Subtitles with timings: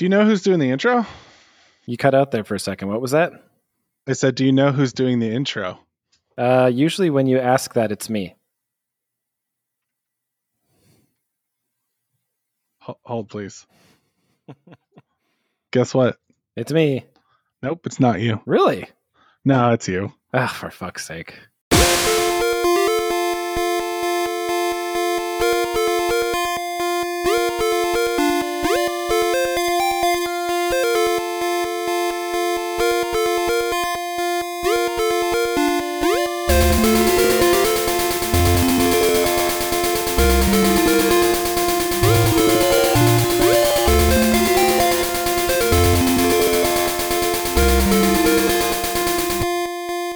[0.00, 1.04] Do you know who's doing the intro?
[1.84, 2.88] You cut out there for a second.
[2.88, 3.32] What was that?
[4.08, 5.78] I said, Do you know who's doing the intro?
[6.38, 8.34] Uh, usually, when you ask that, it's me.
[12.78, 13.66] Ho- Hold, please.
[15.70, 16.16] Guess what?
[16.56, 17.04] It's me.
[17.62, 18.40] Nope, it's not you.
[18.46, 18.88] Really?
[19.44, 20.14] No, it's you.
[20.32, 21.38] Ah, for fuck's sake.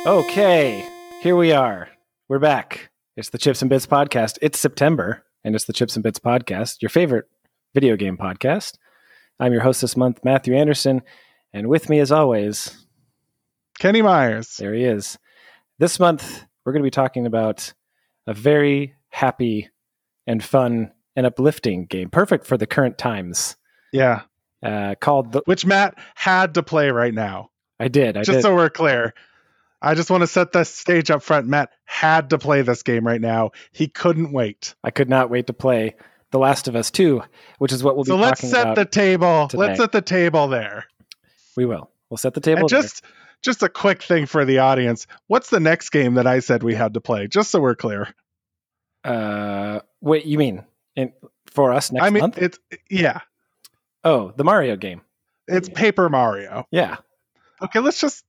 [0.07, 0.87] Okay,
[1.23, 1.89] here we are.
[2.29, 2.91] We're back.
[3.17, 4.37] It's the Chips and Bits podcast.
[4.43, 7.25] It's September, and it's the Chips and Bits podcast, your favorite
[7.73, 8.77] video game podcast.
[9.41, 11.03] I'm your host this month, Matthew Anderson,
[11.53, 12.87] and with me, as always,
[13.79, 14.57] Kenny Myers.
[14.59, 15.19] there he is.
[15.79, 17.73] This month, we're going to be talking about
[18.27, 19.69] a very happy
[20.27, 23.57] and fun and uplifting game, perfect for the current times,
[23.93, 24.23] Yeah.
[24.63, 25.43] uh, called the.
[25.45, 27.51] Which Matt had to play right now.
[27.79, 28.17] I did.
[28.17, 28.43] I just did.
[28.43, 29.15] so we're clear.
[29.83, 31.47] I just want to set the stage up front.
[31.47, 33.51] Matt had to play this game right now.
[33.73, 34.75] He couldn't wait.
[34.83, 35.97] I could not wait to play
[36.31, 37.23] The Last of Us 2,
[37.59, 39.49] which is what we'll so be let's set the table.
[39.49, 39.61] today.
[39.61, 40.87] Let's set the table there.
[41.57, 41.91] we will.
[42.09, 42.63] We'll set the table.
[42.63, 42.81] And there.
[43.45, 45.07] Just a quick thing for the audience.
[45.27, 47.29] What's the next game that I said we had to play?
[47.29, 48.13] Just so we're clear.
[49.05, 50.65] Uh, wait, you mean
[50.97, 51.13] in,
[51.47, 52.39] for us next I mean, month?
[52.39, 52.59] it's
[52.91, 53.21] yeah,
[54.03, 55.03] oh, the Mario game.
[55.47, 56.67] it's Paper Mario.
[56.71, 56.97] Yeah.
[57.63, 58.25] Okay, let's just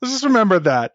[0.00, 0.94] let's just remember that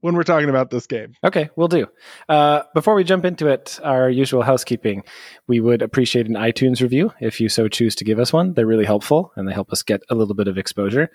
[0.00, 1.14] when we're talking about this game.
[1.24, 1.86] Okay, we'll do.
[2.28, 5.02] Uh, before we jump into it, our usual housekeeping,
[5.46, 8.54] we would appreciate an iTunes review if you so choose to give us one.
[8.54, 11.10] They're really helpful and they help us get a little bit of exposure.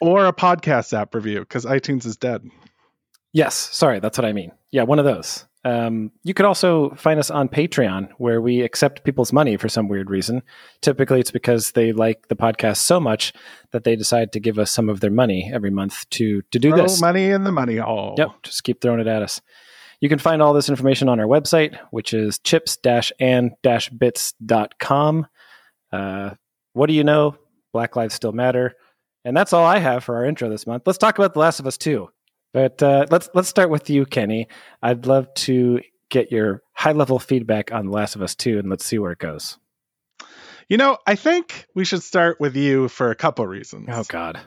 [0.00, 2.42] Or a podcast app review because iTunes is dead.
[3.32, 4.52] Yes, sorry, that's what I mean.
[4.70, 5.44] Yeah, one of those.
[5.64, 9.88] Um, you could also find us on Patreon, where we accept people's money for some
[9.88, 10.42] weird reason.
[10.82, 13.32] Typically, it's because they like the podcast so much
[13.72, 16.70] that they decide to give us some of their money every month to to do
[16.70, 17.00] Throw this.
[17.00, 18.14] money in the money hole.
[18.18, 19.40] Yep, just keep throwing it at us.
[20.00, 25.26] You can find all this information on our website, which is chips-and-bits.com.
[25.92, 26.30] Uh,
[26.72, 27.36] what do you know?
[27.72, 28.74] Black Lives Still Matter.
[29.24, 30.82] And that's all I have for our intro this month.
[30.86, 32.08] Let's talk about The Last of Us 2.
[32.54, 34.46] But uh, let's let's start with you, Kenny.
[34.80, 38.70] I'd love to get your high level feedback on The Last of Us 2 and
[38.70, 39.58] let's see where it goes.
[40.68, 43.88] You know, I think we should start with you for a couple reasons.
[43.90, 44.40] Oh God.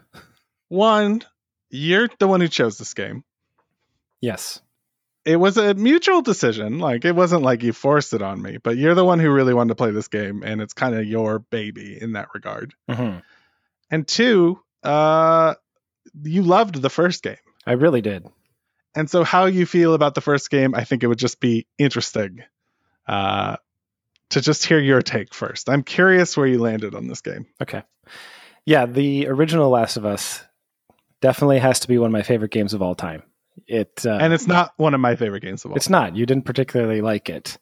[0.69, 1.21] One,
[1.69, 3.25] you're the one who chose this game.
[4.21, 4.61] Yes.
[5.25, 6.79] It was a mutual decision.
[6.79, 9.53] Like it wasn't like you forced it on me, but you're the one who really
[9.53, 12.73] wanted to play this game, and it's kind of your baby in that regard.
[12.89, 13.17] hmm
[13.91, 15.55] And two, uh,
[16.23, 17.35] you loved the first game.
[17.67, 18.25] I really did.
[18.95, 21.67] And so, how you feel about the first game, I think it would just be
[21.77, 22.43] interesting
[23.07, 23.57] uh,
[24.29, 25.69] to just hear your take first.
[25.69, 27.45] I'm curious where you landed on this game.
[27.61, 27.83] Okay.
[28.65, 30.43] Yeah, the original Last of Us
[31.21, 33.23] definitely has to be one of my favorite games of all time.
[33.67, 35.75] It uh, And it's not one of my favorite games of all.
[35.75, 35.77] Time.
[35.77, 36.15] It's not.
[36.15, 37.57] You didn't particularly like it.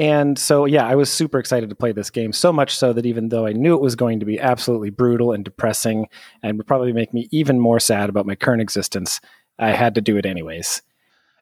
[0.00, 3.04] And so yeah, I was super excited to play this game, so much so that
[3.04, 6.08] even though I knew it was going to be absolutely brutal and depressing
[6.42, 9.20] and would probably make me even more sad about my current existence,
[9.58, 10.80] I had to do it anyways.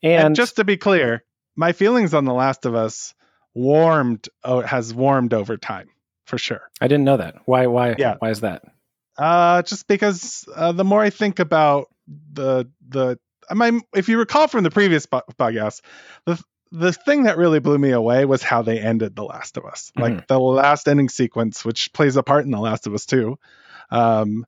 [0.02, 1.22] and, And, just to be clear,
[1.54, 3.14] my feelings on The Last of Us
[3.54, 5.88] warmed, oh, has warmed over time
[6.26, 6.62] for sure.
[6.80, 7.36] I didn't know that.
[7.44, 8.16] Why why Yeah.
[8.18, 8.62] why is that?
[9.16, 11.86] Uh, just because uh, the more I think about
[12.32, 15.80] the the I mean, if you recall from the previous po- podcast,
[16.26, 19.64] the the thing that really blew me away was how they ended The Last of
[19.64, 19.92] Us.
[19.96, 23.38] Like the last ending sequence, which plays a part in The Last of Us too,
[23.90, 24.46] um,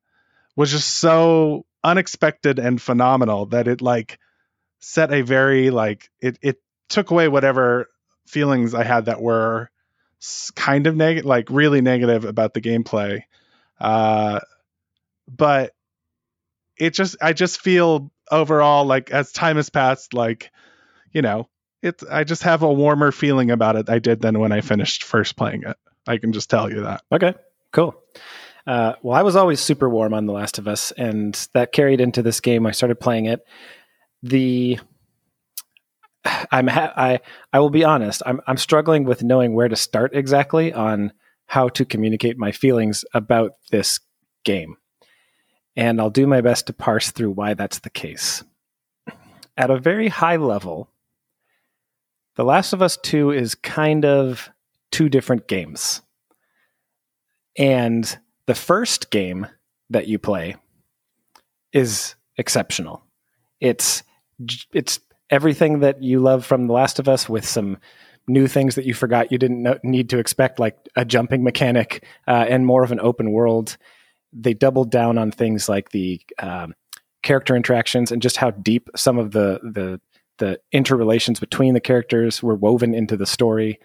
[0.56, 4.18] was just so unexpected and phenomenal that it like
[4.80, 7.88] set a very like it it took away whatever
[8.26, 9.70] feelings I had that were
[10.54, 13.22] kind of negative, like really negative about the gameplay.
[13.78, 14.40] Uh,
[15.26, 15.72] but
[16.76, 20.50] it just I just feel overall like as time has passed, like
[21.12, 21.48] you know,
[21.82, 25.04] it's I just have a warmer feeling about it I did than when I finished
[25.04, 25.76] first playing it.
[26.06, 27.02] I can just tell you that.
[27.12, 27.34] Okay,
[27.72, 27.94] cool.
[28.66, 32.00] Uh, well, I was always super warm on The Last of Us, and that carried
[32.00, 32.66] into this game.
[32.66, 33.40] I started playing it.
[34.22, 34.78] The
[36.50, 37.20] I'm ha- I
[37.52, 38.22] I will be honest.
[38.26, 41.12] I'm I'm struggling with knowing where to start exactly on
[41.46, 44.00] how to communicate my feelings about this
[44.44, 44.76] game,
[45.76, 48.44] and I'll do my best to parse through why that's the case.
[49.56, 50.90] At a very high level,
[52.36, 54.50] The Last of Us Two is kind of
[54.90, 56.02] two different games.
[57.58, 59.46] And the first game
[59.90, 60.56] that you play
[61.72, 63.04] is exceptional.
[63.60, 64.02] It's
[64.72, 67.78] it's everything that you love from The Last of Us with some
[68.26, 72.04] new things that you forgot you didn't know, need to expect, like a jumping mechanic
[72.26, 73.76] uh, and more of an open world.
[74.32, 76.74] They doubled down on things like the um,
[77.22, 80.00] character interactions and just how deep some of the the
[80.40, 83.78] the interrelations between the characters were woven into the story,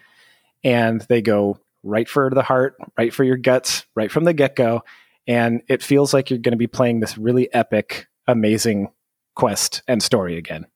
[0.64, 4.56] and they go right for the heart, right for your guts, right from the get
[4.56, 4.82] go,
[5.28, 8.88] and it feels like you're going to be playing this really epic, amazing
[9.36, 10.66] quest and story again.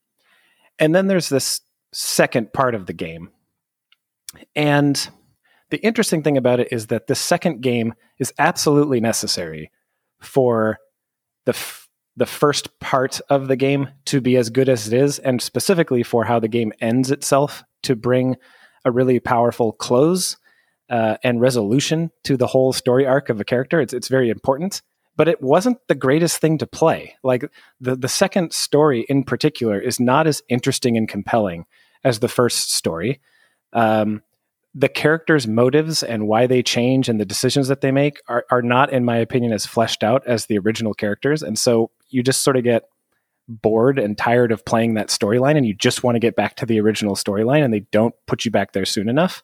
[0.79, 1.61] And then there's this
[1.93, 3.31] second part of the game.
[4.55, 5.09] And
[5.71, 9.73] the interesting thing about it is that the second game is absolutely necessary
[10.21, 10.79] for
[11.47, 11.53] the
[12.16, 16.02] the first part of the game to be as good as it is and specifically
[16.02, 18.36] for how the game ends itself to bring
[18.84, 20.36] a really powerful close
[20.88, 23.80] uh, and resolution to the whole story arc of a character.
[23.80, 24.82] It's it's very important,
[25.16, 27.16] but it wasn't the greatest thing to play.
[27.22, 31.66] Like the the second story in particular is not as interesting and compelling
[32.02, 33.20] as the first story.
[33.72, 34.22] Um,
[34.74, 38.62] the characters' motives and why they change and the decisions that they make are, are
[38.62, 41.42] not, in my opinion, as fleshed out as the original characters.
[41.42, 42.84] And so you just sort of get
[43.48, 46.66] bored and tired of playing that storyline and you just want to get back to
[46.66, 49.42] the original storyline and they don't put you back there soon enough.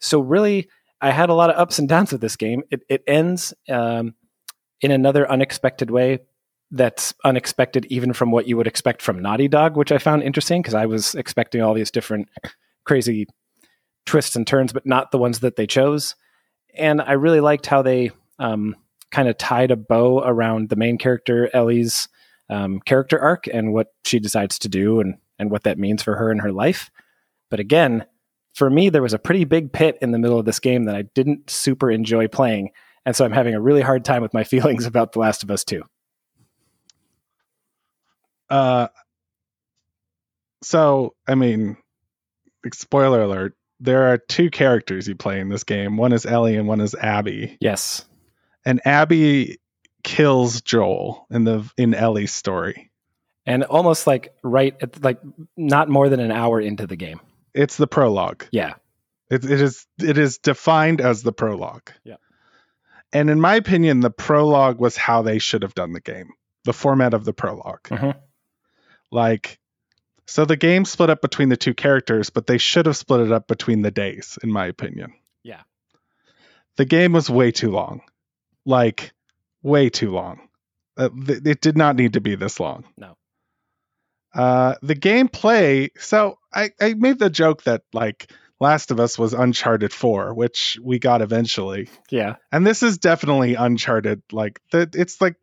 [0.00, 0.68] So really,
[1.00, 2.62] I had a lot of ups and downs with this game.
[2.70, 4.14] It, it ends um,
[4.80, 6.20] in another unexpected way
[6.70, 10.62] that's unexpected even from what you would expect from Naughty Dog, which I found interesting
[10.62, 12.28] because I was expecting all these different
[12.84, 13.26] crazy
[14.06, 16.14] twists and turns, but not the ones that they chose.
[16.76, 18.74] And I really liked how they um,
[19.14, 22.08] kind of tied a bow around the main character Ellie's
[22.50, 26.16] um, character arc and what she decides to do and and what that means for
[26.16, 26.90] her in her life.
[27.48, 28.04] But again,
[28.54, 30.96] for me, there was a pretty big pit in the middle of this game that
[30.96, 32.70] I didn't super enjoy playing.
[33.06, 35.50] And so I'm having a really hard time with my feelings about The Last of
[35.50, 35.82] Us 2.
[38.50, 38.88] Uh,
[40.62, 41.76] so, I mean,
[42.72, 45.96] spoiler alert, there are two characters you play in this game.
[45.96, 47.56] One is Ellie and one is Abby.
[47.60, 48.04] Yes.
[48.64, 49.58] And Abby
[50.02, 52.90] kills Joel in the in Ellie's story.
[53.46, 55.20] And almost like right at like
[55.56, 57.20] not more than an hour into the game.
[57.52, 58.46] It's the prologue.
[58.50, 58.74] Yeah.
[59.30, 61.90] It, it is it is defined as the prologue.
[62.04, 62.16] Yeah.
[63.12, 66.30] And in my opinion, the prologue was how they should have done the game.
[66.64, 68.16] The format of the prolog Mhm.
[69.12, 69.58] Like,
[70.26, 73.30] so the game split up between the two characters, but they should have split it
[73.32, 75.12] up between the days, in my opinion.
[75.42, 75.60] Yeah.
[76.76, 78.00] The game was way too long.
[78.64, 79.12] Like,
[79.62, 80.40] way too long.
[80.96, 82.84] Uh, th- it did not need to be this long.
[82.96, 83.16] No.
[84.34, 85.90] Uh, the gameplay.
[85.98, 88.30] So I, I made the joke that like
[88.60, 91.88] Last of Us was Uncharted 4, which we got eventually.
[92.10, 92.36] Yeah.
[92.50, 94.22] And this is definitely Uncharted.
[94.32, 95.36] Like the, it's like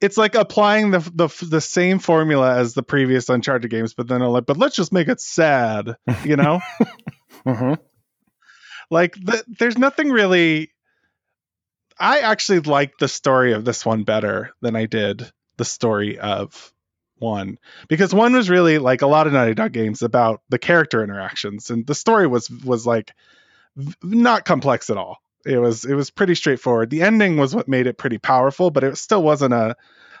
[0.00, 4.20] it's like applying the, the the same formula as the previous Uncharted games, but then
[4.20, 6.60] like, but let's just make it sad, you know?
[7.46, 7.74] mm-hmm.
[8.90, 10.70] like the, there's nothing really.
[11.98, 16.72] I actually like the story of this one better than I did the story of
[17.18, 17.58] one
[17.88, 21.70] because one was really like a lot of Naughty Dog games about the character interactions,
[21.70, 23.12] and the story was was like
[24.02, 25.18] not complex at all.
[25.44, 26.90] It was it was pretty straightforward.
[26.90, 29.76] The ending was what made it pretty powerful, but it still wasn't a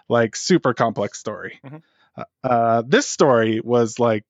[0.08, 1.60] like super complex story.
[1.64, 1.82] Mhm.
[2.16, 4.24] Uh, uh, this story was like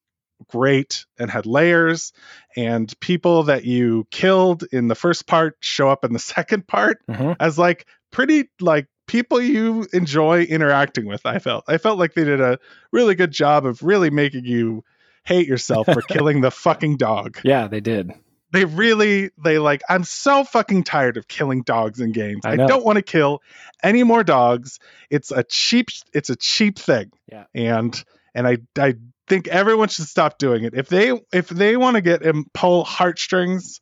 [0.46, 2.12] great and had layers,
[2.56, 7.02] and people that you killed in the first part show up in the second part
[7.08, 11.26] hmm as like pretty like people you enjoy interacting with.
[11.26, 12.58] I felt I felt like they did a
[12.92, 14.84] really good job of really making you
[15.24, 17.38] hate yourself for killing the fucking dog.
[17.42, 18.12] Yeah, they did.
[18.50, 22.42] They really they like I'm so fucking tired of killing dogs in games.
[22.44, 23.42] I I, don't want to kill
[23.82, 24.78] any more dogs.
[25.10, 27.10] It's a cheap it's a cheap thing.
[27.30, 27.44] Yeah.
[27.54, 28.02] And
[28.34, 28.94] and I I
[29.28, 30.74] think everyone should stop doing it.
[30.74, 33.80] If they if they want to get and pull heartstrings,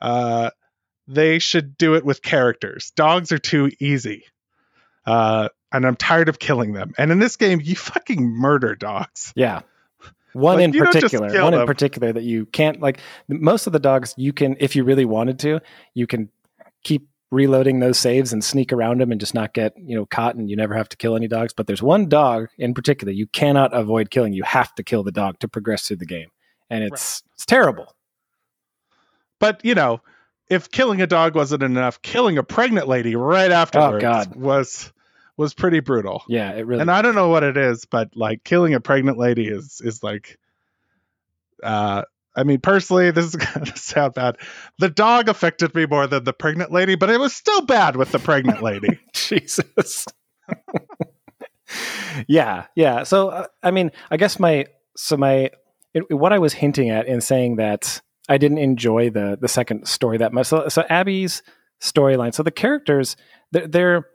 [0.00, 0.50] uh
[1.08, 2.92] they should do it with characters.
[2.94, 4.24] Dogs are too easy.
[5.06, 6.92] Uh and I'm tired of killing them.
[6.98, 9.32] And in this game, you fucking murder dogs.
[9.36, 9.60] Yeah.
[10.32, 13.66] One Like, in you don't just particular, one in particular that you can't like most
[13.66, 15.60] of the dogs you can if you really wanted to,
[15.94, 16.28] you can
[16.84, 20.34] keep reloading those saves and sneak around them and just not get, you know, caught
[20.34, 23.26] and you never have to kill any dogs, but there's one dog in particular you
[23.28, 24.32] cannot avoid killing.
[24.32, 26.28] You have to kill the dog to progress through the game.
[26.68, 27.94] And it's it's terrible.
[29.38, 30.00] But you know,
[30.48, 34.36] if killing a dog wasn't enough, killing a pregnant lady right afterwards Oh, God.
[34.36, 34.92] was
[35.36, 36.22] was pretty brutal.
[36.28, 39.18] Yeah, it really and I don't know what it is, but like killing a pregnant
[39.18, 40.38] lady is is like
[41.62, 42.02] uh
[42.36, 44.36] I mean, personally, this is gonna sound bad.
[44.78, 48.12] The dog affected me more than the pregnant lady, but it was still bad with
[48.12, 48.98] the pregnant lady.
[49.12, 50.06] Jesus.
[52.28, 53.02] yeah, yeah.
[53.02, 55.50] So uh, I mean, I guess my so my
[55.94, 59.88] it, what I was hinting at in saying that I didn't enjoy the the second
[59.88, 60.46] story that much.
[60.46, 61.42] So, so Abby's
[61.80, 62.34] storyline.
[62.34, 63.16] So the characters
[63.52, 64.06] they're, they're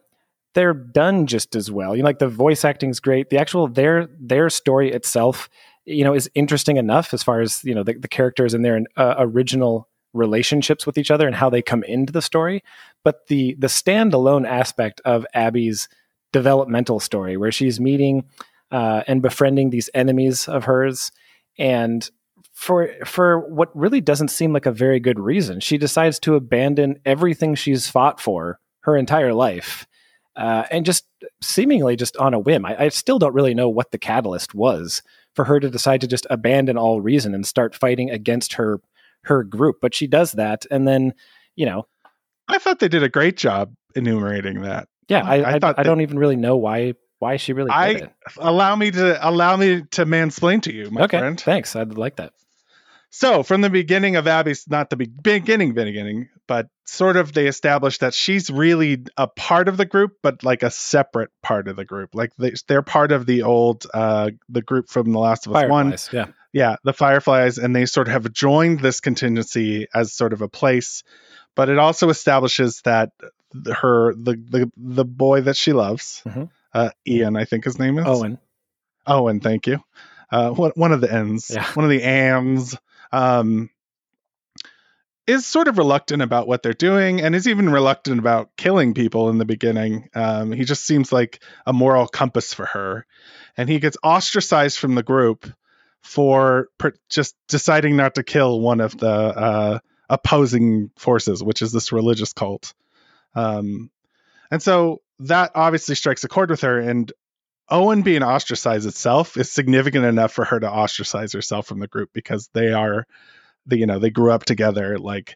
[0.54, 1.96] they're done just as well.
[1.96, 3.30] You know, like the voice acting's great.
[3.30, 5.50] The actual their their story itself,
[5.86, 8.82] you know, is interesting enough as far as you know the, the characters and their
[8.98, 12.64] uh, original relationships with each other and how they come into the story.
[13.04, 15.88] But the the standalone aspect of Abby's
[16.34, 18.26] developmental story, where she's meeting
[18.72, 21.12] uh, and befriending these enemies of hers,
[21.58, 22.10] and
[22.54, 27.00] for for what really doesn't seem like a very good reason, she decides to abandon
[27.06, 29.88] everything she's fought for her entire life
[30.36, 31.06] uh, and just
[31.42, 32.66] seemingly just on a whim.
[32.66, 35.02] I, I, still don't really know what the catalyst was
[35.36, 38.80] for her to decide to just abandon all reason and start fighting against her
[39.24, 39.78] her group.
[39.82, 41.14] But she does that, and then
[41.56, 41.88] you know,
[42.48, 44.88] I thought they did a great job enumerating that.
[45.08, 47.90] Yeah, I, I, I thought I don't even really know why why she really I
[47.90, 48.12] it.
[48.38, 51.40] allow me to allow me to mansplain to you, my okay, friend.
[51.40, 52.34] Thanks, I'd like that.
[53.10, 58.02] So from the beginning of Abby's, not the beginning, beginning, but sort of they established
[58.02, 61.86] that she's really a part of the group, but like a separate part of the
[61.86, 62.14] group.
[62.14, 65.62] Like they, they're part of the old, uh, the group from The Last of Us
[65.62, 66.20] Fireflies, One.
[66.20, 70.42] Yeah, yeah, the Fireflies, and they sort of have joined this contingency as sort of
[70.42, 71.04] a place.
[71.56, 73.12] But it also establishes that
[73.66, 76.46] her the the the boy that she loves, mm-hmm.
[76.74, 78.40] uh, Ian, I think his name is Owen.
[79.08, 79.80] Owen, thank you.
[80.32, 81.66] Uh, one, one of the ends, yeah.
[81.74, 82.76] one of the AMs
[83.16, 83.70] um,
[85.26, 89.30] is sort of reluctant about what they're doing and is even reluctant about killing people
[89.30, 90.10] in the beginning.
[90.14, 93.06] Um, he just seems like a moral compass for her.
[93.58, 95.52] And he gets ostracized from the group
[96.04, 99.80] for per- just deciding not to kill one of the uh,
[100.10, 102.74] opposing forces, which is this religious cult.
[103.34, 103.90] Um,
[104.52, 106.80] and so that obviously strikes a chord with her.
[106.80, 107.12] And
[107.70, 112.12] Owen being ostracized itself is significant enough for her to ostracize herself from the group
[112.14, 113.08] because they are,
[113.66, 115.00] the, you know, they grew up together.
[115.00, 115.36] Like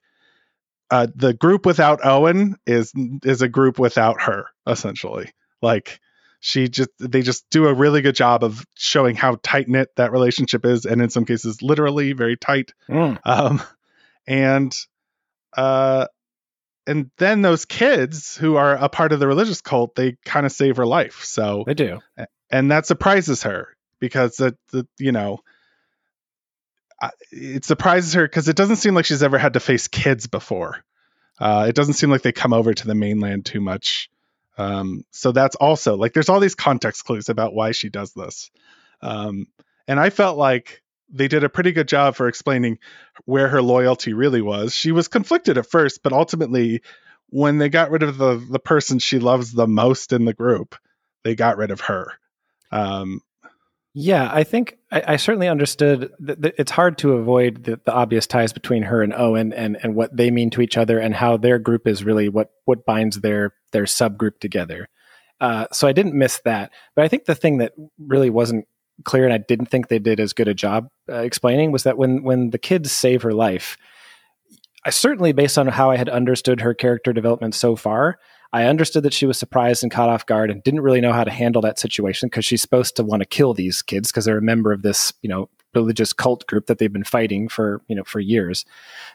[0.91, 2.93] uh, the group without Owen is
[3.23, 5.31] is a group without her essentially.
[5.61, 5.99] Like
[6.39, 10.11] she just they just do a really good job of showing how tight knit that
[10.11, 12.73] relationship is, and in some cases, literally very tight.
[12.89, 13.19] Mm.
[13.25, 13.61] Um,
[14.25, 14.73] and
[15.55, 16.07] uh,
[16.89, 20.51] and then those kids who are a part of the religious cult, they kind of
[20.51, 21.23] save her life.
[21.23, 21.99] So they do,
[22.49, 24.57] and that surprises her because the
[24.97, 25.39] you know
[27.31, 30.83] it surprises her because it doesn't seem like she's ever had to face kids before.
[31.39, 34.09] Uh, it doesn't seem like they come over to the mainland too much.
[34.57, 38.51] Um, so that's also like there's all these context clues about why she does this.
[39.01, 39.47] Um,
[39.87, 42.79] and I felt like they did a pretty good job for explaining
[43.25, 44.75] where her loyalty really was.
[44.75, 46.81] She was conflicted at first, but ultimately,
[47.27, 50.75] when they got rid of the the person she loves the most in the group,
[51.23, 52.13] they got rid of her.
[52.71, 53.21] Um,
[53.93, 57.91] yeah, I think I, I certainly understood that, that, it's hard to avoid the, the,
[57.91, 61.15] obvious ties between her and Owen and, and what they mean to each other and
[61.15, 64.87] how their group is really what what binds their their subgroup together.
[65.41, 68.67] Uh, so I didn't miss that, but I think the thing that really wasn't
[69.03, 71.97] clear, and I didn't think they did as good a job uh, explaining, was that
[71.97, 73.77] when when the kids save her life,
[74.85, 78.19] I certainly, based on how I had understood her character development so far,
[78.51, 81.23] I understood that she was surprised and caught off guard and didn't really know how
[81.23, 84.37] to handle that situation because she's supposed to want to kill these kids because they're
[84.37, 87.95] a member of this, you know, religious cult group that they've been fighting for, you
[87.95, 88.65] know, for years.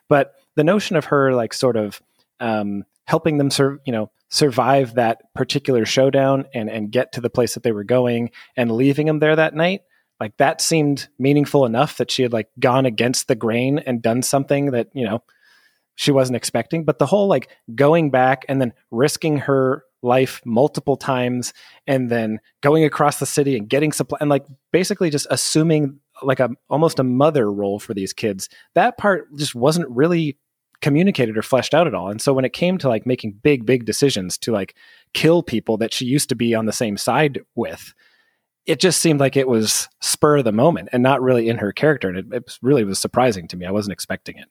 [0.08, 2.00] But the notion of her like sort of
[2.38, 7.30] um, helping them serve, you know, survive that particular showdown and and get to the
[7.30, 9.82] place that they were going and leaving them there that night
[10.20, 14.22] like that seemed meaningful enough that she had like gone against the grain and done
[14.22, 15.22] something that you know
[15.96, 16.84] she wasn't expecting.
[16.84, 21.54] But the whole like going back and then risking her life multiple times
[21.86, 26.40] and then going across the city and getting supply and like basically just assuming like
[26.40, 30.38] a almost a mother role for these kids that part just wasn't really
[30.84, 32.10] communicated or fleshed out at all.
[32.10, 34.74] And so when it came to like making big, big decisions to like
[35.14, 37.94] kill people that she used to be on the same side with,
[38.66, 41.72] it just seemed like it was spur of the moment and not really in her
[41.72, 42.10] character.
[42.10, 43.64] And it, it really was surprising to me.
[43.64, 44.48] I wasn't expecting it.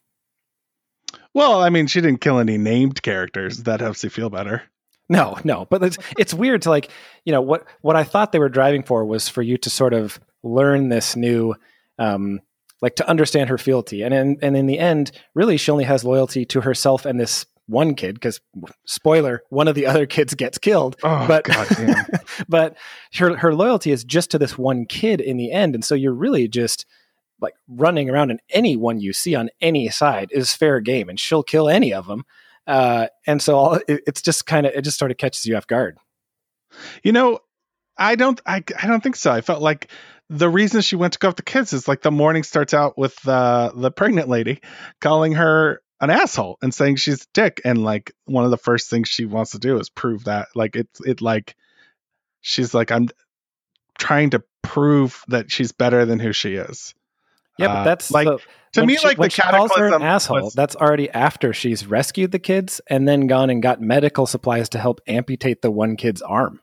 [1.36, 3.60] Well, I mean, she didn't kill any named characters.
[3.64, 4.64] That helps you feel better.
[5.10, 6.90] No, no, but it's it's weird to like,
[7.26, 9.94] you know, what what I thought they were driving for was for you to sort
[9.94, 11.54] of learn this new
[12.00, 12.40] um,
[12.84, 14.04] like to understand her fealty.
[14.04, 17.46] And in, and in the end, really, she only has loyalty to herself and this
[17.66, 18.42] one kid because
[18.86, 20.98] spoiler one of the other kids gets killed.
[21.02, 21.48] Oh, but
[22.50, 22.78] but
[23.16, 25.74] her her loyalty is just to this one kid in the end.
[25.74, 26.86] And so you're really just
[27.42, 31.44] like running around and anyone you see on any side is fair game and she'll
[31.44, 32.24] kill any of them
[32.68, 35.56] uh, and so all, it, it's just kind of it just sort of catches you
[35.56, 35.98] off guard.
[37.04, 37.40] You know,
[37.98, 39.32] I don't I, I don't think so.
[39.32, 39.90] I felt like
[40.30, 42.98] the reason she went to go with the kids is like the morning starts out
[42.98, 44.62] with uh, the pregnant lady
[45.02, 49.08] calling her an asshole and saying she's dick and like one of the first things
[49.08, 51.56] she wants to do is prove that like it's it like
[52.42, 53.10] she's like I'm
[53.98, 56.94] trying to prove that she's better than who she is.
[57.58, 58.40] yeah but Uh, that's like the,
[58.74, 61.86] to me she, like the she calls her an asshole was- that's already after she's
[61.86, 65.96] rescued the kids and then gone and got medical supplies to help amputate the one
[65.96, 66.60] kid's arm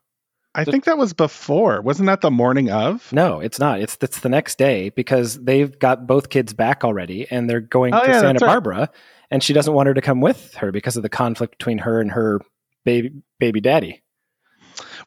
[0.55, 1.81] I think that was before.
[1.81, 3.13] Wasn't that the morning of?
[3.13, 3.81] No, it's not.
[3.81, 7.95] It's it's the next day because they've got both kids back already, and they're going
[7.95, 8.49] Oh, to yeah, Santa that's right.
[8.49, 8.91] Barbara,
[9.31, 12.01] and she doesn't want her to come with her because of the conflict between her
[12.01, 12.41] and her
[12.85, 14.03] baby baby daddy.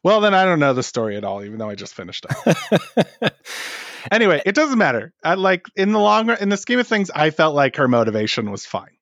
[0.02, 3.32] Well, then I don't know the story at all, even though I just finished it.
[4.10, 5.12] anyway, it doesn't matter.
[5.22, 7.88] I like in the long run, in the scheme of things, I felt like her
[7.88, 8.96] motivation was fine.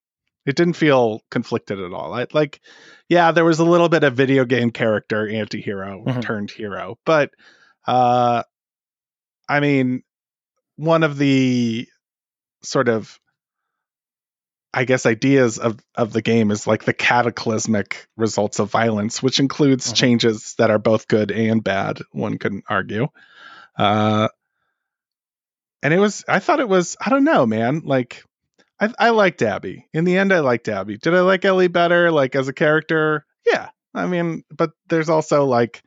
[0.45, 2.13] It didn't feel conflicted at all.
[2.13, 2.61] I like,
[3.09, 6.23] yeah, there was a little bit of video game character anti-hero Mhm.
[6.23, 7.31] turned hero, but
[7.87, 8.43] uh
[9.49, 10.03] I mean,
[10.77, 11.87] one of the
[12.63, 13.19] sort of
[14.75, 19.39] I guess ideas of of the game is like the cataclysmic results of violence, which
[19.39, 19.97] includes Mhm.
[19.97, 22.01] changes that are both good and bad.
[22.13, 23.09] One can argue,
[23.79, 24.29] uh,
[25.83, 26.25] and it was.
[26.27, 26.97] I thought it was.
[27.01, 27.83] I don't know, man.
[27.85, 28.25] Like,
[28.83, 29.87] I I liked Abby.
[29.95, 30.99] In the end, I liked Abby.
[30.99, 32.11] Did I like Ellie better?
[32.11, 33.25] Like as a character?
[33.47, 33.69] Yeah.
[33.95, 35.83] I mean, but there's also like,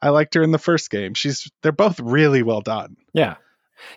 [0.00, 1.14] I liked her in the first game.
[1.14, 1.50] She's.
[1.62, 2.96] They're both really well done.
[3.12, 3.36] yeah,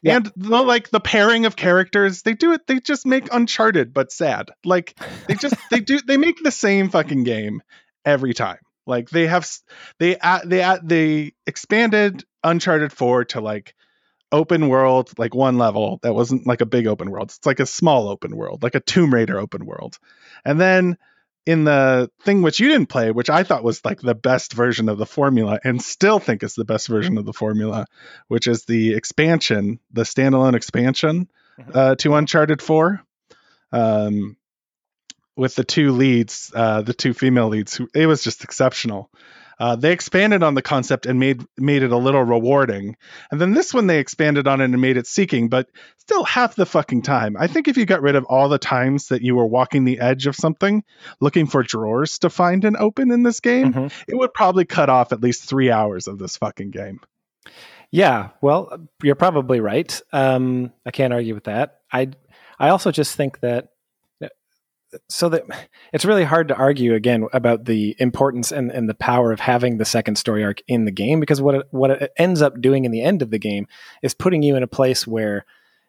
[0.01, 0.18] Yeah.
[0.18, 2.65] And the like the pairing of characters, they do it.
[2.68, 4.50] They just make Uncharted but sad.
[4.65, 7.62] Like they just they do they make the same fucking game
[8.06, 8.60] every time.
[8.88, 9.48] Like they have
[10.00, 13.75] they add they add, they expanded Uncharted 4 to like
[14.31, 17.29] open world like one level that wasn't like a big open world.
[17.29, 19.98] It's like a small open world, like a Tomb Raider open world.
[20.45, 20.98] And then
[21.45, 24.88] in the thing which you didn't play, which I thought was like the best version
[24.88, 27.87] of the formula and still think is the best version of the formula,
[28.27, 31.27] which is the expansion, the standalone expansion
[31.59, 31.75] Mhm.
[31.75, 33.01] uh, to Uncharted 4.
[33.72, 34.37] Um,
[35.35, 39.09] with the two leads, uh, the two female leads, who it was just exceptional.
[39.59, 42.95] Uh, they expanded on the concept and made made it a little rewarding,
[43.31, 45.67] and then this one they expanded on it and made it seeking, but
[45.98, 47.35] still half the fucking time.
[47.37, 50.00] I think if you got rid of all the times that you were walking the
[50.00, 50.83] edge of something,
[51.19, 53.91] looking for drawers to find and open in this game, Mhm.
[54.07, 57.01] it would probably cut off at least three hours of this fucking game.
[57.91, 58.29] yeah.
[58.41, 60.00] Well, you're probably right.
[60.13, 61.79] Um, I can't argue with that.
[61.91, 62.09] I
[62.59, 63.69] I also just think that
[65.08, 65.44] so that
[65.94, 69.78] it's really hard to argue again about the importance and, and the power of having
[69.78, 72.86] the second story arc in the game because what it, what it ends up doing
[72.86, 73.68] in the end of the game
[74.02, 75.46] is putting you in a place where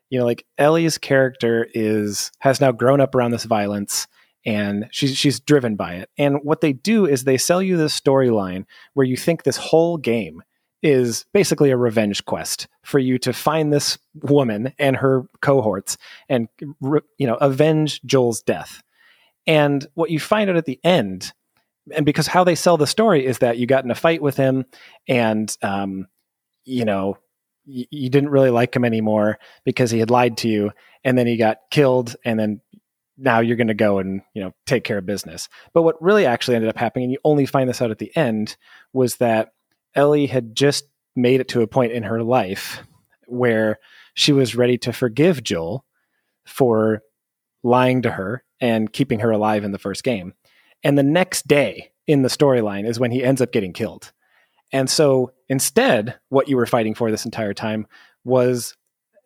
[0.09, 4.07] you know like Ellie's character is has now grown up around this violence
[4.45, 7.99] and she's she's driven by it and what they do is they sell you this
[7.99, 10.43] storyline where you think this whole game
[10.83, 16.49] is basically a revenge quest for you to find this woman and her cohorts and
[17.19, 18.83] you know avenge Joel's death.
[19.51, 21.33] And what you find out at the end,
[21.93, 24.37] and because how they sell the story is that you got in a fight with
[24.37, 24.65] him,
[25.09, 26.07] and um,
[26.65, 27.19] you know
[27.67, 30.71] y- you didn't really like him anymore because he had lied to you,
[31.03, 32.61] and then he got killed, and then
[33.19, 35.49] now you're going to go and you know take care of business.
[35.75, 38.17] But what really actually ended up happening, and you only find this out at the
[38.17, 38.57] end,
[38.93, 39.53] was that
[39.97, 40.85] Ellie had just
[41.17, 42.85] made it to a point in her life
[43.27, 43.81] where
[44.15, 45.85] she was ready to forgive Joel
[46.47, 47.03] for
[47.63, 50.35] lying to her and keeping her alive in the first game.
[50.83, 54.13] And the next day in the storyline is when he ends up getting killed.
[54.73, 57.87] And so instead, what you were fighting for this entire time
[58.25, 58.77] was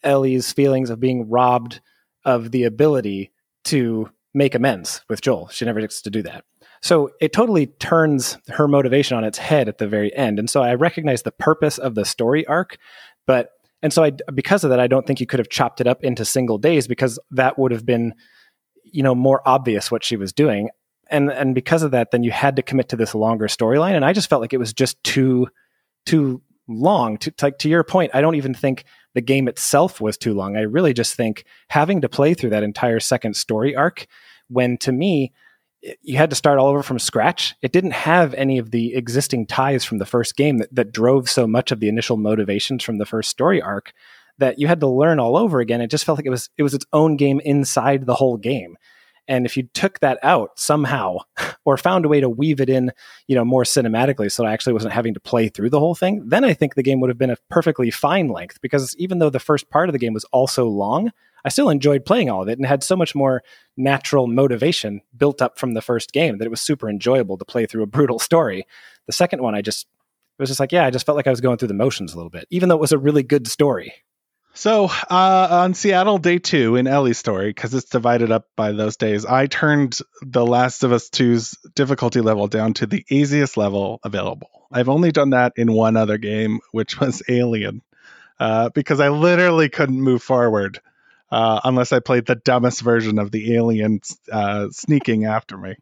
[0.03, 1.81] Ellie's feelings of being robbed
[2.25, 3.33] of the ability
[3.64, 5.49] to make amends with Joel.
[5.49, 6.44] She never gets to do that.
[6.83, 10.38] So it totally turns her motivation on its head at the very end.
[10.38, 12.77] And so I recognize the purpose of the story arc,
[13.27, 13.53] but
[13.85, 16.03] and so I because of that I don't think you could have chopped it up
[16.03, 18.14] into single days because that would have been
[18.83, 20.70] you know more obvious what she was doing.
[21.11, 24.05] And and because of that then you had to commit to this longer storyline and
[24.05, 25.49] I just felt like it was just too
[26.07, 30.16] too long to like to your point I don't even think the game itself was
[30.16, 30.57] too long.
[30.57, 34.07] I really just think having to play through that entire second story arc
[34.49, 35.35] when to me
[36.03, 37.55] you had to start all over from scratch.
[37.62, 41.29] It didn't have any of the existing ties from the first game that, that drove
[41.29, 43.92] so much of the initial motivations from the first story arc
[44.38, 45.81] that you had to learn all over again.
[45.81, 48.77] It just felt like it was it was its own game inside the whole game.
[49.27, 51.18] And if you took that out somehow
[51.64, 52.92] or found a way to weave it in,
[53.27, 56.23] you know, more cinematically so I actually wasn't having to play through the whole thing,
[56.27, 59.31] then I think the game would have been a perfectly fine length because even though
[59.31, 61.11] the first part of the game was also long,
[61.44, 63.42] I still enjoyed playing all of it and had so much more
[63.76, 67.66] natural motivation built up from the first game that it was super enjoyable to play
[67.66, 68.66] through a brutal story.
[69.07, 69.87] The second one, I just,
[70.38, 72.12] it was just like, yeah, I just felt like I was going through the motions
[72.12, 73.92] a little bit, even though it was a really good story.
[74.57, 78.96] So uh, on Seattle day two in Ellie's story, because it's divided up by those
[78.96, 83.98] days, I turned The Last of Us 2's difficulty level down to the easiest level
[84.04, 84.48] available.
[84.70, 87.83] I've only done that in one other game, which was Alien,
[88.38, 90.80] uh, because I literally couldn't move forward
[91.35, 95.75] uh, unless I played the dumbest version of the alien uh, sneaking after me.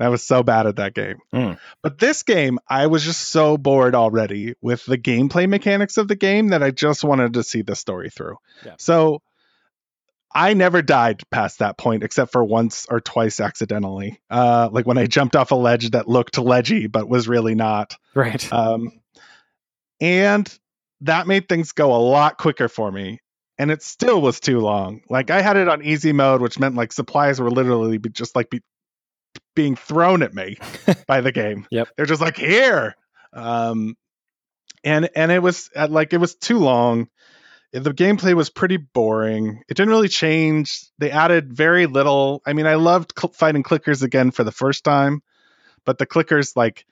[0.00, 1.18] I was so bad at that game.
[1.32, 1.56] Mm.
[1.84, 6.16] But this game, I was just so bored already with the gameplay mechanics of the
[6.16, 8.38] game that I just wanted to see the story through.
[8.66, 8.74] Yeah.
[8.78, 9.22] So
[10.34, 14.20] I never died past that point except for once or twice accidentally.
[14.28, 17.96] Uh, like when I jumped off a ledge that looked ledgy but was really not.
[18.16, 18.52] Right.
[18.52, 18.90] Um,
[20.00, 20.52] and
[21.02, 23.20] that made things go a lot quicker for me.
[23.62, 25.02] And it still was too long.
[25.08, 28.50] Like I had it on easy mode, which meant like supplies were literally just like
[28.50, 28.60] be,
[29.54, 30.56] being thrown at me
[31.06, 31.68] by the game.
[31.70, 31.90] Yep.
[31.96, 32.96] They're just like here.
[33.32, 33.96] Um
[34.82, 37.06] and and it was uh, like it was too long.
[37.72, 39.62] The gameplay was pretty boring.
[39.68, 40.90] It didn't really change.
[40.98, 42.42] They added very little.
[42.44, 45.22] I mean, I loved cl- fighting clickers again for the first time,
[45.86, 46.84] but the clickers like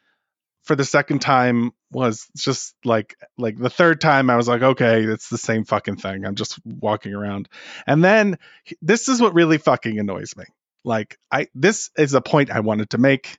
[0.62, 5.02] for the second time was just like like the third time I was like, okay,
[5.02, 6.24] it's the same fucking thing.
[6.24, 7.48] I'm just walking around.
[7.86, 8.38] And then
[8.82, 10.44] this is what really fucking annoys me.
[10.84, 13.38] Like I this is a point I wanted to make.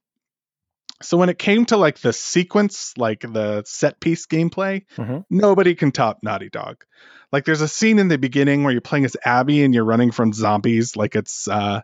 [1.02, 5.20] So when it came to like the sequence, like the set piece gameplay, mm-hmm.
[5.30, 6.84] nobody can top Naughty Dog.
[7.32, 10.12] Like there's a scene in the beginning where you're playing as Abby and you're running
[10.12, 11.82] from zombies like it's uh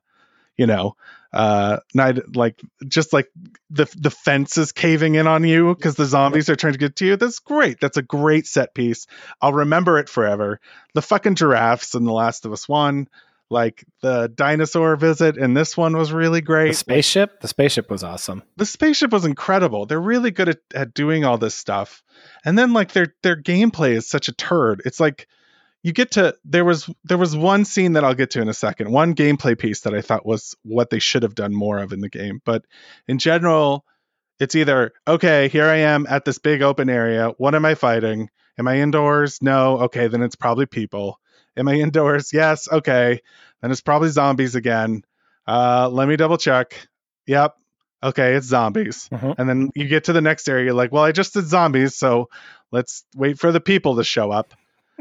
[0.58, 0.96] you know,
[1.34, 3.30] uh not like just like
[3.70, 6.96] the the fence is caving in on you because the zombies are trying to get
[6.96, 9.08] to you that's great that's a great set piece
[9.42, 10.60] i'll remember it forever
[10.94, 13.08] the fucking giraffes in the last of us one
[13.50, 16.70] like the dinosaur visit and this one was really great.
[16.70, 18.44] The spaceship, the spaceship was awesome.
[18.58, 19.86] The spaceship was incredible.
[19.86, 22.04] They're really good at, at doing all this stuff.
[22.44, 24.82] And then like their their gameplay is such a turd.
[24.86, 25.28] It's like
[25.88, 28.54] you get to there was there was one scene that I'll get to in a
[28.54, 28.92] second.
[28.92, 32.02] One gameplay piece that I thought was what they should have done more of in
[32.02, 32.42] the game.
[32.44, 32.66] But
[33.08, 33.86] in general,
[34.38, 37.30] it's either okay, here I am at this big open area.
[37.38, 38.30] What am I fighting?
[38.60, 39.42] Am I indoors?
[39.42, 39.80] No.
[39.84, 41.22] Okay, then it's probably people.
[41.56, 42.34] Am I indoors?
[42.34, 42.68] Yes.
[42.70, 43.22] Okay.
[43.62, 45.06] Then it's probably zombies again.
[45.48, 46.86] Uh, let me double check.
[47.28, 47.56] Yep.
[48.04, 49.08] Okay, it's zombies.
[49.08, 49.32] Mm-hmm.
[49.40, 51.96] And then you get to the next area, you're like, well, I just did zombies,
[51.96, 52.30] so
[52.72, 54.54] let's wait for the people to show up.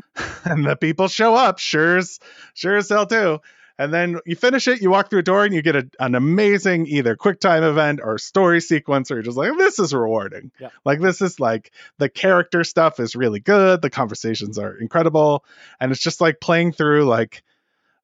[0.44, 2.18] and the people show up, sure as
[2.54, 3.40] sure as hell too.
[3.78, 6.14] And then you finish it, you walk through a door, and you get a, an
[6.14, 10.50] amazing either quick time event or story sequence, or you're just like, this is rewarding.
[10.58, 10.70] Yeah.
[10.84, 13.82] Like, this is like the character stuff is really good.
[13.82, 15.44] The conversations are incredible.
[15.78, 17.42] And it's just like playing through, like,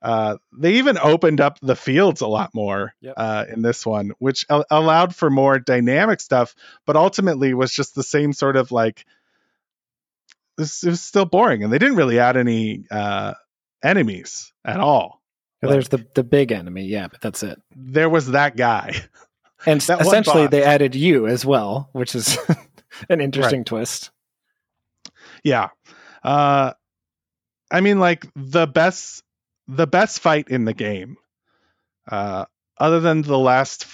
[0.03, 3.15] uh, they even opened up the fields a lot more yep.
[3.17, 7.95] uh, in this one, which al- allowed for more dynamic stuff, but ultimately was just
[7.95, 9.07] the same sort of like,
[10.63, 11.65] this was still boring.
[11.65, 13.35] And they didn't really add any uh,
[13.83, 15.23] enemies at all
[15.71, 17.61] there's the the big enemy, yeah, but that's it.
[17.75, 18.95] There was that guy.
[19.65, 22.37] And that essentially they added you as well, which is
[23.09, 23.67] an interesting right.
[23.67, 24.11] twist.
[25.45, 25.69] Yeah.
[26.25, 26.73] Uh
[27.71, 29.23] I mean like the best
[29.69, 31.17] the best fight in the game
[32.11, 32.47] uh
[32.77, 33.87] other than the last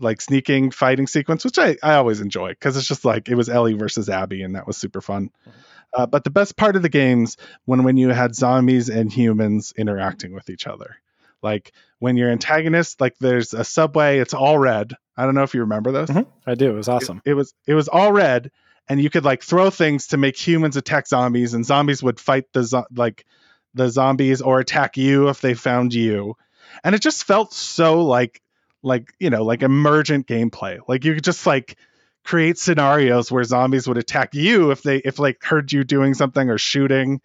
[0.00, 3.48] like sneaking fighting sequence, which I, I always enjoy because it's just like it was
[3.48, 5.30] Ellie versus Abby, and that was super fun.
[5.46, 5.58] Mm-hmm.
[5.94, 9.72] Uh, but the best part of the games when when you had zombies and humans
[9.76, 10.96] interacting with each other.
[11.42, 14.94] Like when your antagonist, like there's a subway, it's all red.
[15.16, 16.10] I don't know if you remember this.
[16.10, 16.30] Mm-hmm.
[16.50, 16.70] I do.
[16.70, 17.20] It was awesome.
[17.24, 18.50] It, it, was it was all red,
[18.88, 22.44] and you could like throw things to make humans attack zombies, and zombies would fight
[22.52, 23.26] the zo- like
[23.74, 26.36] the zombies or attack you if they found you.
[26.84, 28.40] And it just felt so like
[28.82, 30.78] like you know like emergent gameplay.
[30.86, 31.76] Like you could just like
[32.24, 36.48] create scenarios where zombies would attack you if they if like heard you doing something
[36.48, 37.20] or shooting.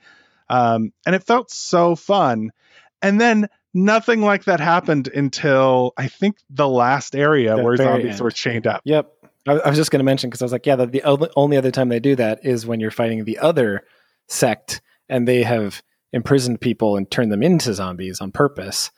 [0.50, 2.52] Um, and it felt so fun.
[3.02, 8.14] And then nothing like that happened until I think the last area the where zombies
[8.14, 8.22] end.
[8.22, 8.82] were chained up.
[8.86, 9.12] Yep.
[9.48, 11.58] I, I was just going to mention because I was like, yeah, the, the only
[11.58, 13.84] other time they do that is when you're fighting the other
[14.28, 18.92] sect and they have imprisoned people and turned them into zombies on purpose.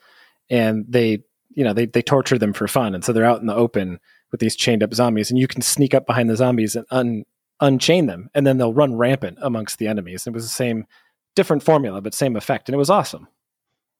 [0.48, 2.94] And they, you know, they, they torture them for fun.
[2.94, 5.62] And so they're out in the open with these chained up zombies and you can
[5.62, 7.24] sneak up behind the zombies and un,
[7.60, 10.26] unchain them and then they'll run rampant amongst the enemies.
[10.26, 10.86] It was the same,
[11.34, 12.68] different formula, but same effect.
[12.68, 13.28] And it was awesome.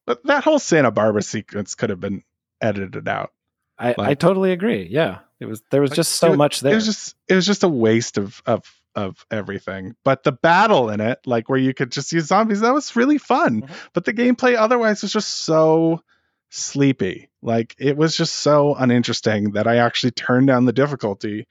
[0.07, 2.23] But that whole Santa Barbara sequence could have been
[2.61, 3.33] edited out.
[3.79, 4.87] I, Like- I totally agree.
[4.91, 6.73] Yeah, it was there was Like, just so it- much there.
[6.73, 8.65] It was just it was just a waste of of
[8.95, 9.95] of everything.
[10.05, 13.19] But the battle in it, like where you could just use zombies, that was really
[13.19, 13.63] fun.
[13.63, 13.71] Mhm.
[13.95, 16.03] But the gameplay otherwise was just so
[16.51, 17.31] sleepy.
[17.43, 21.47] Like it was just so uninteresting that I actually turned down the difficulty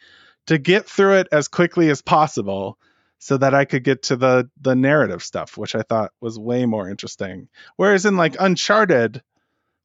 [0.47, 2.77] to get through it as quickly as possible
[3.17, 6.65] so that I could get to the the narrative stuff, which I thought was way
[6.65, 7.49] more interesting.
[7.75, 9.23] Whereas in like Uncharted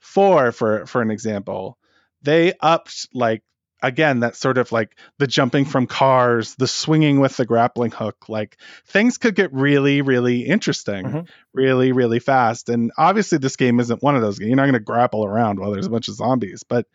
[0.00, 1.79] 4 for for an example,
[2.22, 3.42] they upped like
[3.87, 8.29] again that sort of like the jumping from cars, the swinging with the grappling hook,
[8.29, 11.29] like things could get really really interesting Mhm.
[11.53, 12.68] really really fast.
[12.68, 14.38] And obviously this game isn't one of those.
[14.38, 16.87] You're not going to grapple around while there's a bunch of zombies, but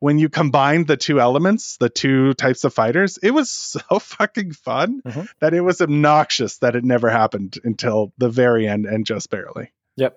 [0.00, 3.48] when you combine the two elements, the two types of fighters, it was
[3.88, 5.28] so fucking fun Mhm.
[5.40, 9.70] that it was obnoxious that it never happened until the very end and just barely.
[9.96, 10.16] Yep.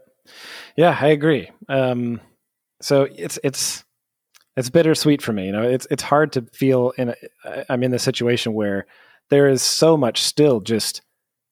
[0.75, 1.51] Yeah, I agree.
[1.69, 2.19] Um,
[2.81, 3.84] so it's it's
[4.55, 5.47] it's bittersweet for me.
[5.47, 7.13] You know, it's it's hard to feel in.
[7.43, 8.85] A, I'm in the situation where
[9.29, 11.01] there is so much still just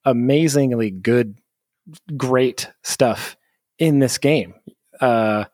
[0.06, 1.40] amazingly good,
[2.16, 3.36] great stuff
[3.80, 4.54] in this game.
[5.00, 5.46] Uh,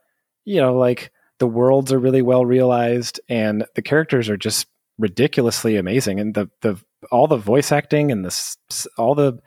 [0.46, 5.78] you know, like the worlds are really well realized, and the characters are just ridiculously
[5.78, 6.80] amazing, and the the
[7.12, 9.40] all the voice acting and the all the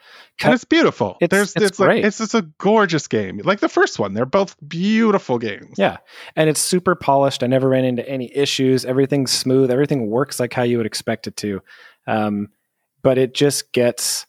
[0.43, 1.17] and it's beautiful.
[1.21, 2.05] It's- There's it's it's, like great.
[2.05, 3.41] it's just a gorgeous game.
[3.45, 5.75] Like the first one, they're both beautiful games.
[5.77, 5.99] Yeah.
[6.35, 7.43] And it's super polished.
[7.43, 8.85] I never ran into any issues.
[8.85, 9.71] Everything's smooth.
[9.71, 11.61] Everything works like how you would expect it to.
[12.07, 12.49] Um,
[13.03, 14.27] but it just gets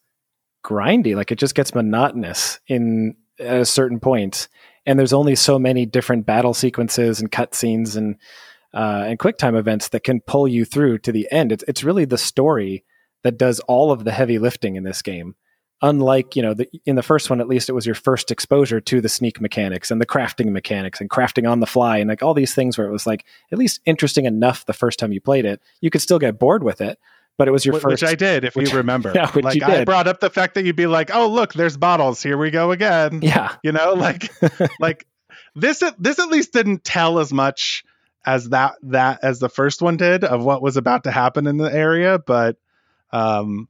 [0.63, 1.15] grindy.
[1.15, 4.47] Like it just gets monotonous in at a certain point.
[4.86, 8.17] And there's only so many different battle sequences and cutscenes and
[8.73, 11.51] uh, and QuickTime events that can pull you through to the end.
[11.51, 12.83] It's it's really the story
[13.23, 15.36] that does all of the heavy lifting in this game
[15.81, 18.79] unlike you know the, in the first one at least it was your first exposure
[18.79, 22.23] to the sneak mechanics and the crafting mechanics and crafting on the fly and like
[22.23, 25.19] all these things where it was like at least interesting enough the first time you
[25.19, 26.97] played it you could still get bored with it
[27.38, 29.12] but it was your Wh- first Which I did, if which- you remember.
[29.15, 31.51] yeah, which like you I brought up the fact that you'd be like, "Oh, look,
[31.55, 32.21] there's bottles.
[32.21, 34.31] Here we go again." yeah You know, like
[34.79, 35.07] like
[35.55, 37.83] this at- this at least didn't tell as much
[38.23, 41.57] as that that as the first one did of what was about to happen in
[41.57, 42.57] the area, but
[43.13, 43.69] um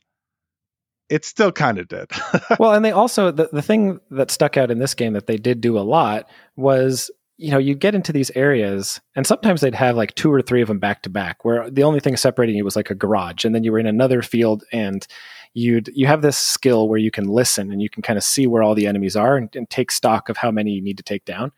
[1.09, 2.09] it still kind of did.
[2.59, 5.37] well and they also the, the thing that stuck out in this game that they
[5.37, 9.75] did do a lot was you know you get into these areas and sometimes they'd
[9.75, 12.55] have like two or three of them back to back where the only thing separating
[12.55, 15.07] you was like a garage and then you were in another field and
[15.53, 18.47] you'd you have this skill where you can listen and you can kind of see
[18.47, 21.03] where all the enemies are and, and take stock of how many you need to
[21.03, 21.51] take down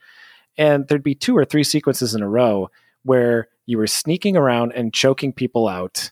[0.57, 2.69] and there'd be two or three sequences in a row
[3.03, 6.09] where you were sneaking around and choking people out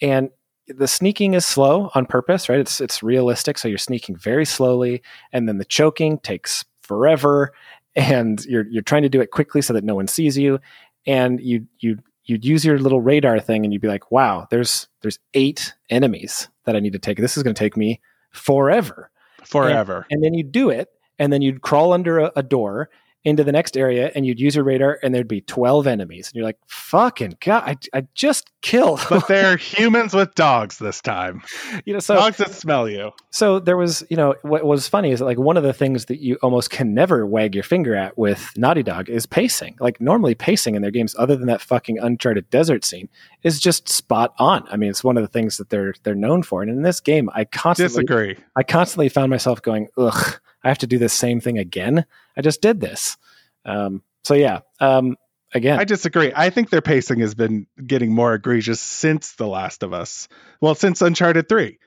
[0.00, 0.30] and
[0.76, 2.60] the sneaking is slow on purpose right?
[2.60, 5.02] It's it's realistic so you're sneaking very slowly
[5.32, 7.52] and then the choking takes forever
[7.94, 10.60] and you're you're trying to do it quickly so that no one sees you
[11.06, 14.88] and you you you'd use your little radar thing and you'd be like wow there's
[15.02, 17.18] there's eight enemies that i need to take.
[17.18, 19.10] This is going to take me forever.
[19.44, 20.06] Forever.
[20.10, 22.90] and then you'd do it and then you'd crawl under a, a door
[23.24, 26.34] into the next area and you'd use your radar and there'd be 12 enemies and
[26.36, 31.42] you're like fucking god i, I just killed but they're humans with dogs this time.
[31.84, 33.10] you know so dogs that smell you.
[33.30, 36.06] so there was you know what was funny is that like one of the things
[36.06, 40.00] that you almost can never wag your finger at with naughty dog is pacing like
[40.00, 43.08] normally pacing in their games other than that fucking uncharted desert scene
[43.42, 46.42] is just spot on i mean it's one of the things that they're they're known
[46.42, 48.36] for and in this game i constantly Disagree.
[48.56, 52.04] I constantly found myself going, ugh, I have to do this same thing again.
[52.36, 53.16] I just did this.
[53.64, 55.16] Um, so yeah, um,
[55.54, 56.32] again, I disagree.
[56.34, 60.28] I think their pacing has been getting more egregious since The Last of Us.
[60.60, 61.78] Well, since Uncharted 3.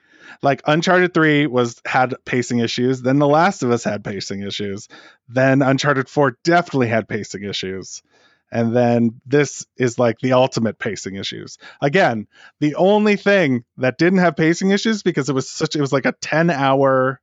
[0.42, 4.88] Like Uncharted 3 was had pacing issues, then The Last of Us had pacing issues.
[5.28, 8.02] Then Uncharted 4 definitely had pacing issues.
[8.50, 11.58] And then this is like the ultimate pacing issues.
[11.80, 12.28] Again,
[12.60, 16.06] the only thing that didn't have pacing issues because it was such it was like
[16.06, 17.20] a 10 hour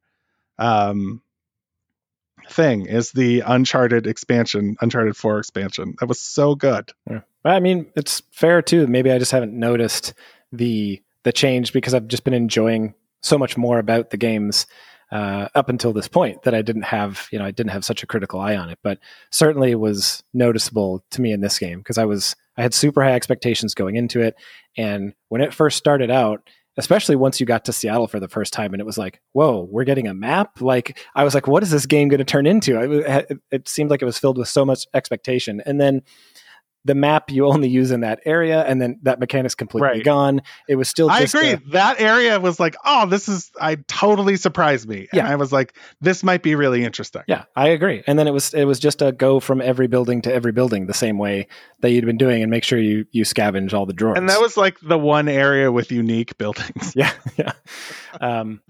[0.57, 1.21] um
[2.49, 5.95] thing is the Uncharted expansion, Uncharted 4 expansion.
[5.99, 6.91] That was so good.
[7.09, 7.21] Yeah.
[7.43, 8.87] I mean, it's fair too.
[8.87, 10.13] Maybe I just haven't noticed
[10.51, 14.65] the the change because I've just been enjoying so much more about the games
[15.11, 18.01] uh, up until this point that I didn't have, you know, I didn't have such
[18.01, 18.79] a critical eye on it.
[18.81, 18.99] But
[19.29, 23.13] certainly was noticeable to me in this game because I was I had super high
[23.13, 24.35] expectations going into it,
[24.77, 26.49] and when it first started out.
[26.77, 29.67] Especially once you got to Seattle for the first time, and it was like, "Whoa,
[29.69, 32.45] we're getting a map!" Like, I was like, "What is this game going to turn
[32.45, 36.01] into?" It, it, seemed like it was filled with so much expectation, and then
[36.85, 40.03] the map you only use in that area, and then that mechanic's completely Right.
[40.03, 40.41] gone.
[40.67, 41.09] It was still.
[41.11, 41.51] I agree.
[41.51, 43.51] a- that area was like, oh, this is.
[43.59, 45.01] I totally surprised me.
[45.11, 45.29] And Yeah.
[45.29, 47.21] I was like, this might be really interesting.
[47.27, 48.03] yeah, I agree.
[48.07, 50.87] And then it was it was just a go from every building to every building
[50.87, 51.47] the same way
[51.81, 54.17] that you'd been doing, and make sure you you scavenge all the drawers.
[54.17, 56.93] And that was like the one area with unique buildings.
[56.95, 57.51] yeah, yeah.
[58.19, 58.61] Um,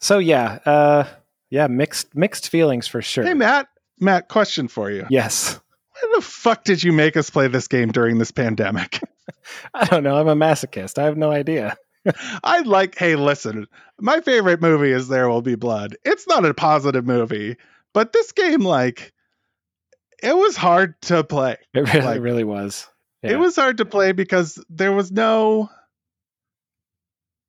[0.00, 1.04] so yeah, uh,
[1.50, 3.24] yeah, mixed mixed feelings for sure.
[3.24, 3.68] Hey, Matt.
[3.98, 5.06] Matt, question for you.
[5.10, 5.58] Yes,
[6.00, 9.00] Why the fuck did you make us play this game during this pandemic?
[9.74, 10.16] I don't know.
[10.18, 10.98] I'm a masochist.
[10.98, 11.76] I have no idea.
[12.44, 13.66] I like, hey, listen,
[14.00, 15.96] my favorite movie is There Will Be Blood.
[16.04, 17.56] It's not a positive movie,
[17.92, 19.12] but this game, like,
[20.22, 21.56] it was hard to play.
[21.74, 22.86] It really, Like- really was.
[23.22, 23.32] Yeah.
[23.32, 25.70] It was hard to play because there was no.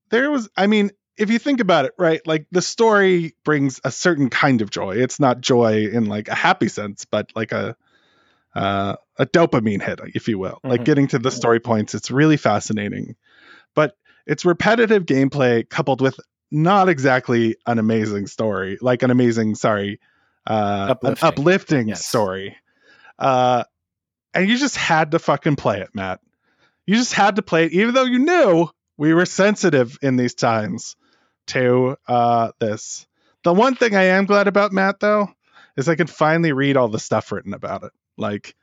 [0.09, 2.25] There was, I mean, if you think about it, right?
[2.25, 4.95] Like the story brings a certain kind of joy.
[4.95, 7.75] It's not joy in like a happy sense, but like a
[8.57, 10.59] uh, a dopamine hit, if you will.
[10.63, 10.85] Like Mhm.
[10.85, 13.15] getting to the story points, it's really fascinating.
[13.75, 16.19] But it's repetitive gameplay coupled with
[16.51, 19.99] not exactly an amazing story, like an amazing, sorry,
[20.45, 21.27] uh, Uplifting.
[21.27, 22.05] an uplifting Yes.
[22.05, 22.55] story.
[23.19, 23.63] Uh,
[24.33, 26.19] and you just had to fucking play it, Matt.
[26.85, 30.33] You just had to play it, even though you knew we were sensitive in these
[30.35, 30.95] times
[31.47, 33.07] to uh, this.
[33.43, 35.29] The one thing I am glad about, Matt, though,
[35.75, 37.91] is I can finally read all the stuff written about it.
[38.17, 38.55] Like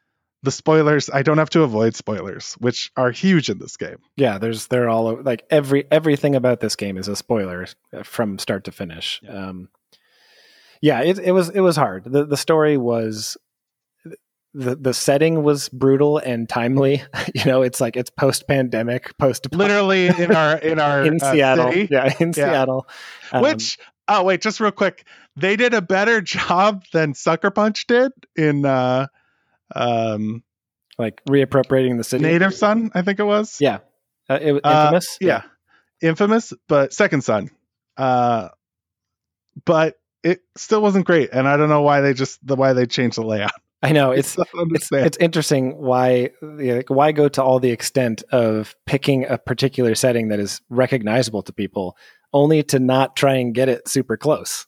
[0.43, 3.97] the spoilers, I don't have to avoid spoilers, which are huge in this game.
[4.17, 4.39] yeah.
[4.39, 8.65] There's they're all like every everything about this game is a spoiler uh, from start
[8.65, 9.21] to finish.
[9.29, 9.69] Um,
[10.83, 12.05] yeah, it it was it was hard.
[12.05, 13.37] the The story was.
[14.57, 17.03] The, the setting was brutal and timely.
[17.35, 21.33] You know, it's like it's post pandemic, post Literally in our in our in uh,
[21.33, 21.73] Seattle.
[21.73, 21.89] city.
[21.91, 22.87] Yeah, in Seattle.
[23.33, 27.89] Um, Which oh wait, just real quick, they did a better job than Sucker Punch
[27.89, 29.09] did in uh,
[29.75, 30.43] um,
[30.99, 32.25] like reappropriating the city.
[32.25, 33.59] Native Son, I think it was.
[33.61, 33.79] Yeah,
[34.29, 35.19] uh, it was Uh, infamous.
[35.21, 35.43] yeah.
[36.03, 37.51] Infamous, but Second Son.
[37.97, 38.49] Uh,
[39.65, 42.87] but it still wasn't great, and I don't know why they just the why they
[42.87, 43.53] changed the layout.
[43.83, 47.71] I know it's I it's it's interesting why yeah, like, why go to all the
[47.71, 51.97] extent of picking a particular setting that is recognizable to people
[52.33, 54.67] only to not try and get it super close.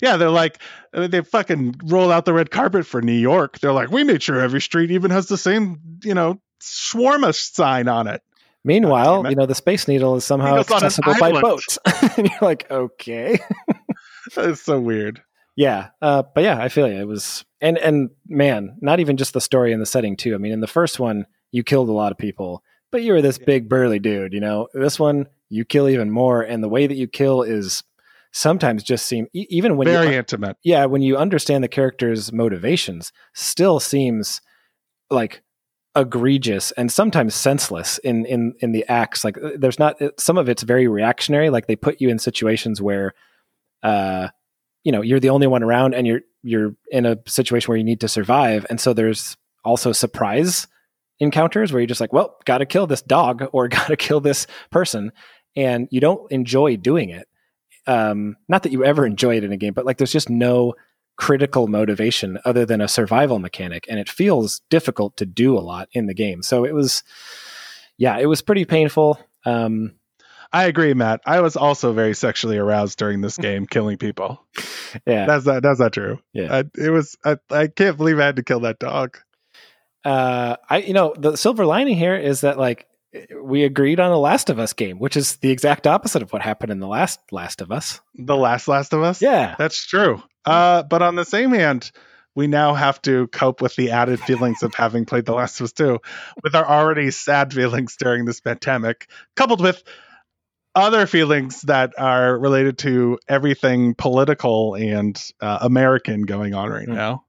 [0.00, 0.60] Yeah, they're like
[0.92, 3.58] uh, they fucking roll out the red carpet for New York.
[3.60, 7.88] They're like, we made sure every street even has the same, you know, shawarma sign
[7.88, 8.22] on it.
[8.64, 9.30] Meanwhile, it.
[9.30, 11.78] you know the Space Needle is somehow Needle's accessible by boat,
[12.16, 13.38] and you're like, okay,
[14.36, 15.22] It's so weird.
[15.54, 17.00] yeah, uh, but yeah, I feel you.
[17.00, 20.34] It was and and man, not even just the story and the setting too.
[20.34, 23.22] I mean, in the first one, you killed a lot of people, but you were
[23.22, 24.32] this big burly dude.
[24.32, 27.84] You know, this one you kill even more, and the way that you kill is
[28.36, 30.58] sometimes just seem even when Very you intimate.
[30.62, 34.42] yeah when you understand the character's motivations, still seems
[35.10, 35.42] like
[35.96, 39.24] egregious and sometimes senseless in in in the acts.
[39.24, 41.48] Like uh, there's not some of it's very reactionary.
[41.48, 43.14] Like they put you in situations where
[43.82, 44.28] uh
[44.84, 47.84] you know you're the only one around and you're you're in a situation where you
[47.84, 48.66] need to survive.
[48.68, 50.66] And so there's also surprise
[51.18, 54.20] encounters where you're just like well got to kill this dog or got to kill
[54.20, 55.10] this person.
[55.56, 57.26] And you don't enjoy doing it
[57.86, 60.74] um not that you ever enjoy it in a game but like there's just no
[61.16, 65.88] critical motivation other than a survival mechanic and it feels difficult to do a lot
[65.92, 67.02] in the game so it was
[67.96, 69.92] yeah it was pretty painful um
[70.52, 71.20] I agree, Matt.
[71.26, 74.40] I was also very sexually aroused during this game, killing people.
[75.04, 76.20] yeah That's not that's not true.
[76.32, 76.58] Yeah.
[76.58, 77.16] I, it was.
[77.24, 79.18] I, I can't believe I had to kill that dog.
[80.04, 82.86] uh i you know the silver lining here is that like
[83.42, 86.42] we agreed on a last of us game which is the exact opposite of what
[86.42, 89.22] happened in the last last of us The last Last of Us.
[89.22, 90.22] yeah That's true.
[90.44, 91.90] Uh, but on the same hand,
[92.36, 95.64] we now have to cope with the added feelings of having played The Last of
[95.64, 95.98] Us 2
[96.44, 99.82] with our already sad feelings during this pandemic, coupled with
[100.74, 106.94] other feelings that are related to everything political and uh, American going on right Hmm.
[106.94, 107.24] now.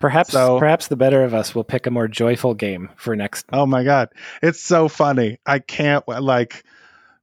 [0.00, 3.46] Perhaps So- perhaps the better of us will pick a more joyful game for next
[3.52, 4.08] Oh my God.
[4.42, 5.38] It's so funny.
[5.46, 6.64] I can't, like,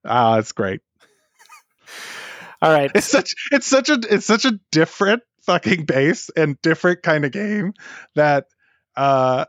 [0.06, 0.82] ah, it's great.
[2.62, 7.04] all right It's such, it's such a, it's such a different fucking base and different
[7.04, 7.74] kind of game
[8.16, 8.46] that,
[8.96, 9.46] uh,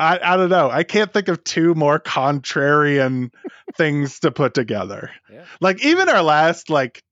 [0.00, 0.70] I, I don't know.
[0.70, 3.32] I can't think of two more contrarian
[3.76, 5.10] things to put together.
[5.32, 5.44] Yeah.
[5.60, 7.02] Like even our last like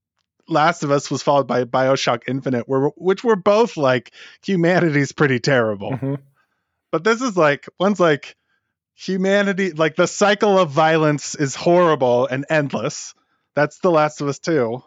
[0.47, 4.11] Last of Us was followed by BioShock Infinite, where which were both like
[4.45, 5.91] humanity's pretty terrible.
[5.91, 6.19] Mhm.
[6.91, 8.35] But this is like one's like
[8.95, 13.13] humanity like the cycle of violence is horrible and endless.
[13.55, 14.81] That's The Last of Us 2.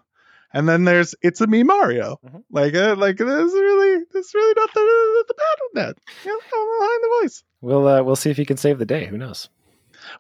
[0.53, 2.19] and then there's it's a me Mario.
[2.27, 2.43] Mhm.
[2.51, 4.85] Like uh, like there's really there's really nothing,
[5.29, 5.97] the bad with that.
[6.25, 6.41] You know,
[6.79, 7.45] behind the voice.
[7.61, 9.07] We'll uh, we'll see if he can save the day.
[9.07, 9.49] Who knows?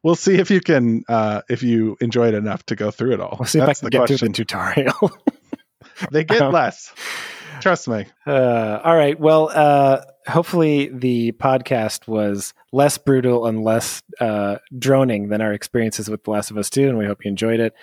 [0.02, 3.20] We'll see if you can uh if you enjoy it enough to go through it
[3.20, 3.36] all.
[3.38, 4.32] We'll see That's if I can the get through question.
[4.32, 5.10] the tutorial.
[6.10, 6.94] They get Um, less.
[7.60, 8.06] Trust me.
[8.26, 9.20] Uh, all right.
[9.20, 16.08] Well, uh, hopefully the podcast was less brutal and less uh, droning than our experiences
[16.08, 17.74] with The Last of Us 2, and we hope you enjoyed it.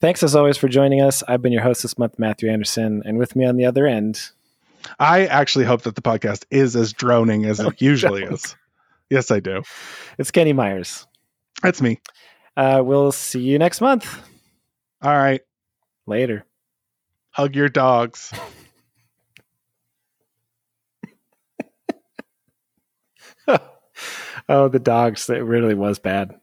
[0.00, 1.24] Thanks as always for joining us.
[1.26, 4.20] I've been your host this month, Matthew Anderson, and with me on the other end,
[5.00, 8.54] I actually hope that the podcast is as droning as it usually is.
[9.10, 9.62] Yes, I do.
[10.16, 11.08] it's Kenny Myers.
[11.62, 12.00] That's me.
[12.56, 14.06] Uh, we'll see you next month.
[15.02, 15.40] All right.
[16.06, 16.44] Later.
[17.30, 18.32] Hug your dogs.
[24.48, 25.28] oh, the dogs.
[25.28, 26.34] It really was bad.